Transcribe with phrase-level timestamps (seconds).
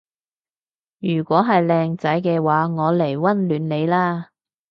[0.97, 4.31] 如果係靚仔嘅話我嚟溫暖你啦